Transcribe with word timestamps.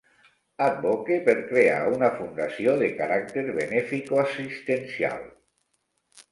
Advoque 0.67 1.17
per 1.27 1.35
crear 1.51 1.75
una 1.97 2.09
fundació 2.17 2.75
de 2.81 2.89
caràcter 3.03 3.47
beneficoassistencial. 3.61 5.25